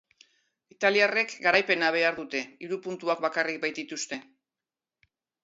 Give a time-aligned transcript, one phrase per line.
[0.75, 4.21] Italiarrek garaipena behar dute, hiru puntu bakarrik baitituzte.